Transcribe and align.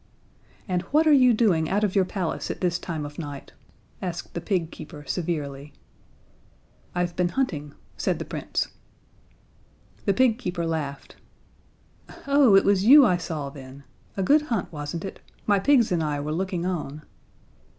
"And 0.67 0.81
what 0.81 1.05
are 1.05 1.11
you 1.13 1.31
doing 1.31 1.69
out 1.69 1.83
of 1.83 1.95
your 1.95 2.05
palace 2.05 2.49
at 2.49 2.59
this 2.59 2.79
time 2.79 3.05
of 3.05 3.19
night?" 3.19 3.53
asked 4.01 4.33
the 4.33 4.41
pig 4.41 4.71
keeper, 4.71 5.03
severely. 5.05 5.73
"I've 6.95 7.15
been 7.15 7.29
hunting," 7.29 7.75
said 7.97 8.17
the 8.17 8.25
Prince. 8.25 8.69
The 10.05 10.15
pig 10.15 10.39
keeper 10.39 10.65
laughed. 10.65 11.17
"Oh, 12.25 12.55
it 12.55 12.65
was 12.65 12.83
you 12.83 13.05
I 13.05 13.17
saw, 13.17 13.51
then? 13.51 13.83
A 14.17 14.23
good 14.23 14.41
hunt, 14.41 14.71
wasn't 14.73 15.05
it? 15.05 15.19
My 15.45 15.59
pigs 15.59 15.91
and 15.91 16.01
I 16.01 16.19
were 16.19 16.33
looking 16.33 16.65
on." 16.65 17.03